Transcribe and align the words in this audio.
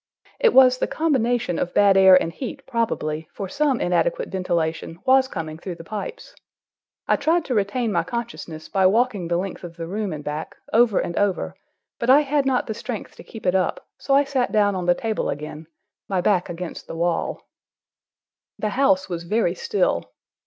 It 0.39 0.55
was 0.55 0.79
the 0.79 0.87
combination 0.87 1.59
of 1.59 1.75
bad 1.75 1.95
air 1.95 2.19
and 2.19 2.33
heat, 2.33 2.65
probably, 2.65 3.29
for 3.35 3.47
some 3.47 3.79
inadequate 3.79 4.29
ventilation 4.29 4.97
was 5.05 5.27
coming 5.27 5.59
through 5.59 5.75
the 5.75 5.83
pipes. 5.83 6.33
I 7.07 7.15
tried 7.17 7.45
to 7.45 7.53
retain 7.53 7.91
my 7.91 8.01
consciousness 8.01 8.67
by 8.67 8.87
walking 8.87 9.27
the 9.27 9.37
length 9.37 9.63
of 9.63 9.77
the 9.77 9.85
room 9.85 10.11
and 10.11 10.23
back, 10.23 10.55
over 10.73 10.97
and 10.97 11.15
over, 11.17 11.53
but 11.99 12.09
I 12.09 12.21
had 12.21 12.47
not 12.47 12.65
the 12.65 12.73
strength 12.73 13.15
to 13.17 13.23
keep 13.23 13.45
it 13.45 13.53
up, 13.53 13.85
so 13.99 14.15
I 14.15 14.23
sat 14.23 14.51
down 14.51 14.73
on 14.73 14.87
the 14.87 14.95
table 14.95 15.29
again, 15.29 15.67
my 16.09 16.19
back 16.19 16.49
against 16.49 16.87
the 16.87 16.95
wall. 16.97 17.47
The 18.57 18.69
house 18.69 19.07
was 19.07 19.21
very 19.21 19.53
still. 19.53 20.09